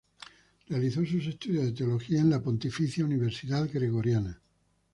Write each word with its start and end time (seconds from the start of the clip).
Realizó 0.67 1.05
sus 1.05 1.27
estudios 1.27 1.63
de 1.63 1.73
teología 1.73 2.21
en 2.21 2.31
la 2.31 2.41
Pontificia 2.41 3.05
Universidad 3.05 3.69
Gregoriana. 3.71 4.41